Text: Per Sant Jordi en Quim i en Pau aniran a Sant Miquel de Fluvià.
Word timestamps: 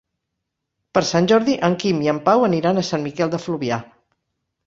Per 0.97 1.01
Sant 1.09 1.27
Jordi 1.31 1.57
en 1.67 1.75
Quim 1.83 2.01
i 2.07 2.09
en 2.15 2.21
Pau 2.29 2.47
aniran 2.47 2.81
a 2.83 2.87
Sant 2.89 3.05
Miquel 3.09 3.35
de 3.35 3.43
Fluvià. 3.47 3.79